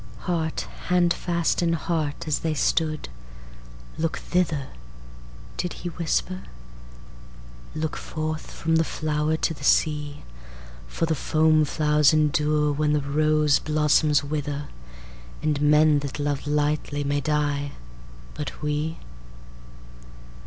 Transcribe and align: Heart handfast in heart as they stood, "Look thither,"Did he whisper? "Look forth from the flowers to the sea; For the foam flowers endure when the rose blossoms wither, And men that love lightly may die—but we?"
Heart 0.21 0.61
handfast 0.85 1.61
in 1.61 1.73
heart 1.73 2.27
as 2.27 2.39
they 2.39 2.55
stood, 2.55 3.07
"Look 3.99 4.17
thither,"Did 4.17 5.73
he 5.73 5.89
whisper? 5.89 6.41
"Look 7.75 7.95
forth 7.95 8.49
from 8.49 8.77
the 8.77 8.83
flowers 8.83 9.37
to 9.43 9.53
the 9.53 9.63
sea; 9.63 10.23
For 10.87 11.05
the 11.05 11.13
foam 11.13 11.65
flowers 11.65 12.13
endure 12.13 12.71
when 12.71 12.93
the 12.93 13.01
rose 13.01 13.59
blossoms 13.59 14.23
wither, 14.23 14.69
And 15.43 15.61
men 15.61 15.99
that 15.99 16.17
love 16.19 16.47
lightly 16.47 17.03
may 17.03 17.21
die—but 17.21 18.59
we?" 18.63 18.97